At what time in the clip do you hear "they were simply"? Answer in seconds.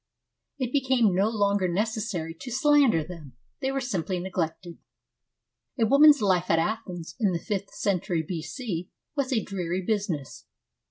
3.61-4.19